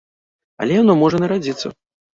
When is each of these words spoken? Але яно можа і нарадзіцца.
Але 0.65 0.81
яно 0.81 0.97
можа 1.05 1.15
і 1.23 1.27
нарадзіцца. 1.27 1.67